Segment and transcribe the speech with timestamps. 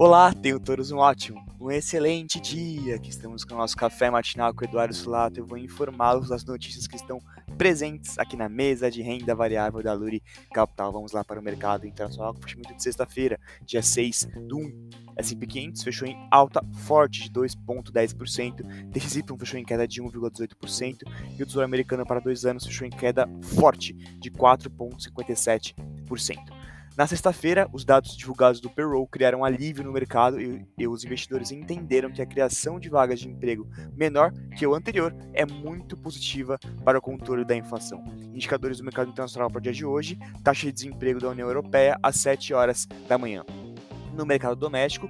[0.00, 2.94] Olá, tenham todos um ótimo, um excelente dia.
[2.94, 5.40] Aqui estamos com o nosso café matinal com o Eduardo Sulato.
[5.40, 7.18] Eu vou informá-los das notícias que estão
[7.56, 10.22] presentes aqui na mesa de renda variável da Luri
[10.52, 10.92] Capital.
[10.92, 14.90] Vamos lá para o mercado internacional com fechamento de sexta-feira, dia 6 do 1.
[15.16, 18.62] S&P 500 fechou em alta forte de 2,10%,
[18.92, 20.98] DXY fechou em queda de 1,18%
[21.36, 26.57] e o Tesouro Americano para dois anos fechou em queda forte de 4,57%.
[26.98, 31.52] Na sexta-feira, os dados divulgados do payroll criaram alívio no mercado e, e, os investidores
[31.52, 36.58] entenderam que a criação de vagas de emprego menor que o anterior é muito positiva
[36.84, 38.04] para o controle da inflação.
[38.34, 41.96] Indicadores do mercado internacional para o dia de hoje: taxa de desemprego da União Europeia
[42.02, 43.44] às 7 horas da manhã.
[44.12, 45.08] No mercado doméstico,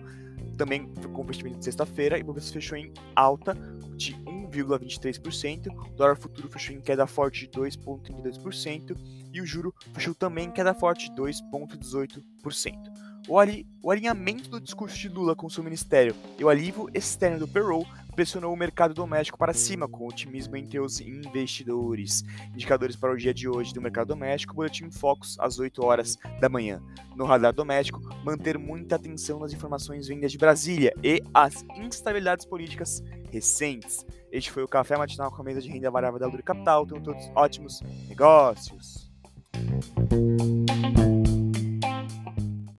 [0.59, 3.57] também com o fechamento de sexta-feira, e o fechou em alta
[3.97, 4.15] de
[4.49, 8.97] 1,23%, o dólar futuro fechou em queda forte de 2,32%
[9.33, 13.09] e o juro fechou também em queda forte de 2,18%.
[13.29, 17.39] O, ali, o alinhamento do discurso de Lula com seu ministério e o alívio externo
[17.39, 17.87] do payroll
[18.19, 22.25] pressionou o mercado doméstico para cima, com otimismo entre os investidores.
[22.53, 26.49] Indicadores para o dia de hoje do mercado doméstico, boletim Focus às 8 horas da
[26.49, 26.83] manhã.
[27.15, 33.05] No radar doméstico, manter muita atenção nas informações vindas de Brasília e as instabilidades políticas
[33.31, 34.05] recentes.
[34.31, 36.87] Este foi o Café Matinal com a mesa de renda variável da Lura Capital.
[36.87, 39.11] Tenham todos ótimos negócios.